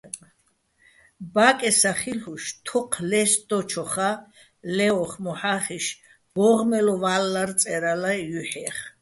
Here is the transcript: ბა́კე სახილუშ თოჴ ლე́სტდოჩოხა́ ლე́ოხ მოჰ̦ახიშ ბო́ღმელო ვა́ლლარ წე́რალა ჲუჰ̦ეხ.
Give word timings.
ბა́კე 1.33 1.71
სახილუშ 1.79 2.43
თოჴ 2.65 2.91
ლე́სტდოჩოხა́ 3.09 4.13
ლე́ოხ 4.75 5.11
მოჰ̦ახიშ 5.23 5.85
ბო́ღმელო 6.33 6.95
ვა́ლლარ 7.01 7.49
წე́რალა 7.61 8.11
ჲუჰ̦ეხ. 8.29 8.77